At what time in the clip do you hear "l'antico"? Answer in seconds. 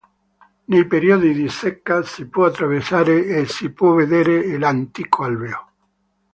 4.57-5.23